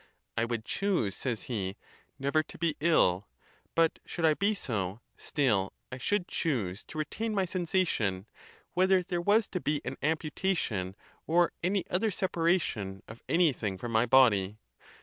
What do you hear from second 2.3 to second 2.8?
to be